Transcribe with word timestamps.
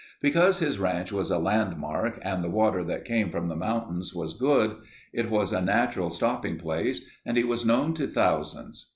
Because 0.19 0.57
his 0.57 0.79
ranch 0.79 1.11
was 1.11 1.29
a 1.29 1.37
landmark 1.37 2.17
and 2.23 2.41
the 2.41 2.49
water 2.49 2.83
that 2.85 3.05
came 3.05 3.29
from 3.29 3.45
the 3.45 3.55
mountains 3.55 4.15
was 4.15 4.33
good, 4.33 4.77
it 5.13 5.29
was 5.29 5.53
a 5.53 5.61
natural 5.61 6.09
stopping 6.09 6.57
place 6.57 7.01
and 7.23 7.37
he 7.37 7.43
was 7.43 7.63
known 7.67 7.93
to 7.93 8.07
thousands. 8.07 8.89